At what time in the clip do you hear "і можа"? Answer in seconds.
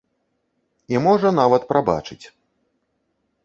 0.93-1.29